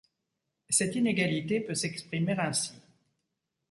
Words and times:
Cette 0.71 0.95
inégalité 0.95 1.59
peut 1.59 1.75
s'exprimer 1.75 2.35
ainsi. 2.39 2.73